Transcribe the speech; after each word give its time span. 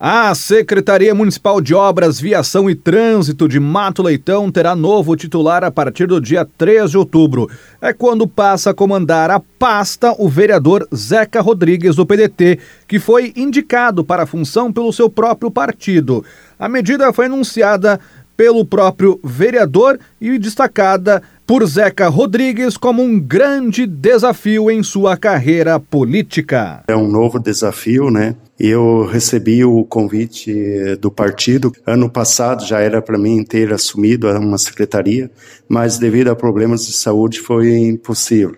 A 0.00 0.32
Secretaria 0.32 1.12
Municipal 1.12 1.60
de 1.60 1.74
Obras, 1.74 2.20
Viação 2.20 2.70
e 2.70 2.74
Trânsito 2.76 3.48
de 3.48 3.58
Mato 3.58 4.00
Leitão 4.00 4.48
terá 4.48 4.76
novo 4.76 5.16
titular 5.16 5.64
a 5.64 5.72
partir 5.72 6.06
do 6.06 6.20
dia 6.20 6.46
3 6.56 6.92
de 6.92 6.96
outubro. 6.96 7.50
É 7.82 7.92
quando 7.92 8.24
passa 8.24 8.70
a 8.70 8.74
comandar 8.74 9.28
a 9.28 9.40
pasta 9.40 10.14
o 10.16 10.28
vereador 10.28 10.86
Zeca 10.94 11.40
Rodrigues, 11.40 11.96
do 11.96 12.06
PDT, 12.06 12.60
que 12.86 13.00
foi 13.00 13.32
indicado 13.34 14.04
para 14.04 14.22
a 14.22 14.26
função 14.26 14.72
pelo 14.72 14.92
seu 14.92 15.10
próprio 15.10 15.50
partido. 15.50 16.24
A 16.56 16.68
medida 16.68 17.12
foi 17.12 17.26
anunciada 17.26 17.98
pelo 18.38 18.64
próprio 18.64 19.18
vereador 19.24 19.98
e 20.20 20.38
destacada 20.38 21.20
por 21.44 21.66
Zeca 21.66 22.06
Rodrigues 22.06 22.76
como 22.76 23.02
um 23.02 23.18
grande 23.18 23.84
desafio 23.84 24.70
em 24.70 24.80
sua 24.80 25.16
carreira 25.16 25.80
política. 25.80 26.84
É 26.86 26.94
um 26.94 27.08
novo 27.08 27.40
desafio, 27.40 28.12
né? 28.12 28.36
Eu 28.56 29.04
recebi 29.06 29.64
o 29.64 29.82
convite 29.84 30.54
do 31.00 31.10
partido. 31.10 31.72
Ano 31.84 32.08
passado 32.08 32.64
já 32.64 32.78
era 32.78 33.02
para 33.02 33.18
mim 33.18 33.42
ter 33.42 33.72
assumido 33.72 34.28
uma 34.30 34.58
secretaria, 34.58 35.28
mas 35.68 35.98
devido 35.98 36.28
a 36.28 36.36
problemas 36.36 36.86
de 36.86 36.92
saúde 36.92 37.40
foi 37.40 37.76
impossível. 37.76 38.54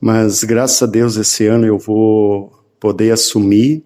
Mas 0.00 0.44
graças 0.44 0.80
a 0.82 0.86
Deus 0.86 1.16
esse 1.16 1.46
ano 1.46 1.66
eu 1.66 1.78
vou 1.78 2.52
poder 2.78 3.10
assumir 3.10 3.82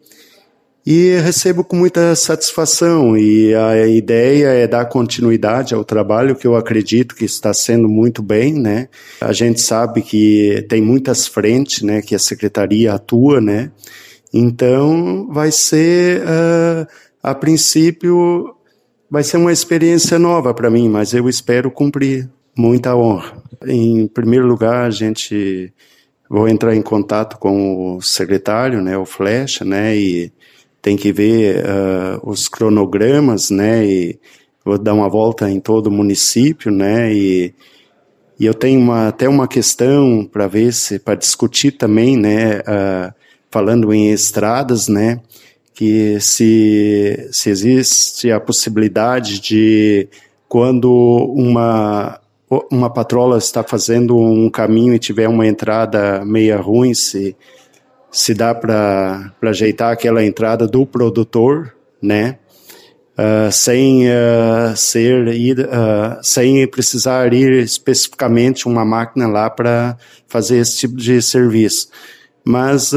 e 0.87 1.17
recebo 1.17 1.63
com 1.63 1.77
muita 1.77 2.15
satisfação 2.17 3.17
e 3.17 3.55
a 3.55 3.87
ideia 3.87 4.49
é 4.49 4.67
dar 4.67 4.87
continuidade 4.87 5.75
ao 5.75 5.85
trabalho 5.85 6.35
que 6.35 6.47
eu 6.47 6.57
acredito 6.57 7.15
que 7.15 7.25
está 7.25 7.53
sendo 7.53 7.89
muito 7.89 8.23
bem, 8.23 8.55
né? 8.55 8.89
A 9.21 9.33
gente 9.33 9.61
sabe 9.61 10.01
que 10.01 10.65
tem 10.69 10.81
muitas 10.81 11.27
frentes, 11.27 11.83
né, 11.83 12.01
que 12.01 12.15
a 12.15 12.19
secretaria 12.19 12.95
atua, 12.95 13.41
né? 13.41 13.71
Então 14.33 15.29
vai 15.31 15.51
ser 15.51 16.23
uh, 16.23 16.87
a 17.23 17.35
princípio 17.35 18.55
vai 19.11 19.23
ser 19.23 19.37
uma 19.37 19.53
experiência 19.53 20.19
nova 20.19 20.55
para 20.55 20.71
mim, 20.71 20.89
mas 20.89 21.13
eu 21.13 21.29
espero 21.29 21.71
cumprir 21.71 22.31
muita 22.57 22.95
honra. 22.97 23.43
Em 23.67 24.07
primeiro 24.07 24.47
lugar, 24.47 24.87
a 24.87 24.91
gente 24.91 25.73
vou 26.29 26.49
entrar 26.49 26.75
em 26.77 26.83
contato 26.83 27.37
com 27.39 27.97
o 27.97 28.01
secretário, 28.01 28.81
né, 28.81 28.97
o 28.97 29.05
Flecha, 29.05 29.65
né, 29.65 29.97
e 29.97 30.33
tem 30.83 30.97
que 30.97 31.13
ver 31.13 31.65
uh, 31.65 32.31
os 32.31 32.49
cronogramas, 32.49 33.51
né, 33.51 33.85
e 33.85 34.19
vou 34.65 34.79
dar 34.79 34.95
uma 34.95 35.09
volta 35.09 35.51
em 35.51 35.61
todo 35.61 35.89
o 35.89 35.91
município, 35.91 36.71
né, 36.71 37.13
e, 37.13 37.55
e 38.39 38.47
eu 38.47 38.55
tenho 38.55 38.81
uma, 38.81 39.09
até 39.09 39.29
uma 39.29 39.47
questão 39.47 40.25
para 40.25 40.47
ver 40.47 40.73
se, 40.73 40.99
para 40.99 41.15
discutir 41.15 41.73
também, 41.73 42.17
né, 42.17 42.61
uh, 42.61 43.13
falando 43.51 43.93
em 43.93 44.11
estradas, 44.11 44.89
né, 44.89 45.21
que 45.75 46.21
se, 46.21 47.29
se 47.33 47.51
existe 47.51 48.31
a 48.31 48.41
possibilidade 48.41 49.41
de 49.41 50.09
quando 50.49 50.93
uma 51.35 52.21
uma 52.71 52.91
patrola 52.91 53.39
está 53.39 53.63
fazendo 53.63 54.17
um 54.17 54.51
caminho 54.51 54.93
e 54.93 54.99
tiver 54.99 55.29
uma 55.29 55.47
entrada 55.47 56.25
meia 56.25 56.57
ruim, 56.57 56.93
se 56.95 57.37
se 58.11 58.35
dá 58.35 58.55
para 58.55 59.33
ajeitar 59.43 59.93
aquela 59.93 60.25
entrada 60.25 60.67
do 60.67 60.85
produtor, 60.87 61.75
né? 62.03 62.39
Uh, 63.19 63.53
sem 63.53 64.09
uh, 64.09 64.75
ser 64.75 65.29
ir, 65.29 65.61
uh, 65.61 66.19
sem 66.23 66.67
precisar 66.67 67.35
ir 67.35 67.53
especificamente 67.63 68.67
uma 68.67 68.83
máquina 68.83 69.27
lá 69.27 69.51
para 69.51 69.99
fazer 70.27 70.57
esse 70.57 70.79
tipo 70.79 70.97
de 70.97 71.21
serviço. 71.21 71.89
Mas 72.51 72.93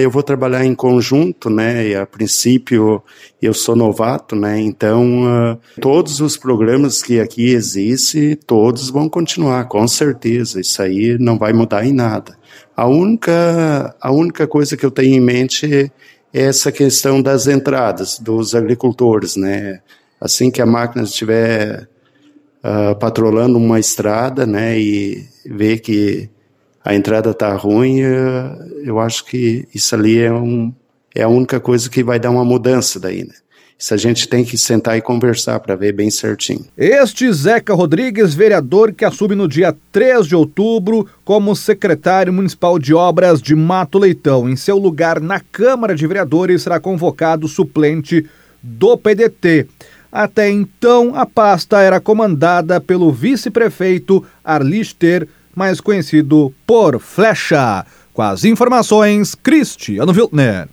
eu 0.00 0.10
vou 0.10 0.22
trabalhar 0.22 0.64
em 0.64 0.74
conjunto, 0.74 1.50
né? 1.50 1.88
E 1.88 1.94
a 1.94 2.06
princípio 2.06 3.02
eu 3.42 3.52
sou 3.52 3.76
novato, 3.76 4.34
né? 4.34 4.58
Então 4.58 5.58
todos 5.80 6.20
os 6.20 6.38
programas 6.38 7.02
que 7.02 7.20
aqui 7.20 7.50
existem, 7.50 8.34
todos 8.34 8.88
vão 8.88 9.06
continuar, 9.06 9.68
com 9.68 9.86
certeza. 9.86 10.60
Isso 10.60 10.80
aí 10.80 11.18
não 11.18 11.36
vai 11.36 11.52
mudar 11.52 11.84
em 11.84 11.92
nada. 11.92 12.38
A 12.74 12.86
única, 12.86 13.94
a 14.00 14.10
única 14.10 14.46
coisa 14.46 14.76
que 14.76 14.86
eu 14.86 14.90
tenho 14.90 15.14
em 15.14 15.20
mente 15.20 15.92
é 16.32 16.40
essa 16.40 16.72
questão 16.72 17.20
das 17.20 17.46
entradas 17.46 18.18
dos 18.18 18.54
agricultores, 18.54 19.36
né? 19.36 19.80
Assim 20.20 20.50
que 20.50 20.62
a 20.62 20.66
máquina 20.66 21.04
estiver 21.04 21.86
uh, 22.64 22.96
patrolando 22.98 23.58
uma 23.58 23.78
estrada, 23.78 24.46
né, 24.46 24.78
e 24.78 25.26
ver 25.44 25.80
que 25.80 26.30
a 26.84 26.94
entrada 26.94 27.30
está 27.30 27.54
ruim, 27.56 28.02
uh, 28.02 28.82
eu 28.84 29.00
acho 29.00 29.24
que 29.24 29.66
isso 29.74 29.94
ali 29.94 30.18
é, 30.18 30.30
um, 30.30 30.72
é 31.14 31.22
a 31.22 31.28
única 31.28 31.58
coisa 31.58 31.88
que 31.88 32.04
vai 32.04 32.18
dar 32.18 32.30
uma 32.30 32.44
mudança 32.44 33.00
daí, 33.00 33.24
né? 33.24 33.34
Isso 33.76 33.92
a 33.92 33.96
gente 33.96 34.28
tem 34.28 34.44
que 34.44 34.56
sentar 34.56 34.96
e 34.96 35.00
conversar 35.00 35.58
para 35.58 35.74
ver 35.74 35.92
bem 35.92 36.08
certinho. 36.08 36.64
Este 36.76 37.30
Zeca 37.32 37.74
Rodrigues, 37.74 38.32
vereador 38.32 38.92
que 38.92 39.04
assume 39.04 39.34
no 39.34 39.48
dia 39.48 39.76
3 39.90 40.28
de 40.28 40.36
outubro 40.36 41.08
como 41.24 41.56
secretário 41.56 42.32
municipal 42.32 42.78
de 42.78 42.94
obras 42.94 43.42
de 43.42 43.54
Mato 43.54 43.98
Leitão. 43.98 44.48
Em 44.48 44.54
seu 44.54 44.78
lugar 44.78 45.20
na 45.20 45.40
Câmara 45.40 45.94
de 45.94 46.06
Vereadores 46.06 46.62
será 46.62 46.78
convocado 46.78 47.48
suplente 47.48 48.24
do 48.62 48.96
PDT. 48.96 49.66
Até 50.10 50.48
então, 50.48 51.12
a 51.16 51.26
pasta 51.26 51.80
era 51.80 51.98
comandada 51.98 52.80
pelo 52.80 53.10
vice-prefeito 53.10 54.24
Arlister, 54.44 55.26
mais 55.56 55.80
conhecido 55.80 56.52
por 56.66 56.98
Flecha. 56.98 57.84
Com 58.12 58.22
as 58.22 58.44
informações, 58.44 59.34
Cristiano 59.34 60.12
Wiltner. 60.12 60.68